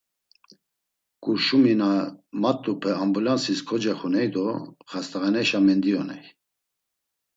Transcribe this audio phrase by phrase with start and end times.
[1.23, 1.89] K̆uşumi na
[2.41, 4.47] mat̆upe ambulansis kocoxuney do
[4.89, 6.23] xast̆axaneşa mendioney.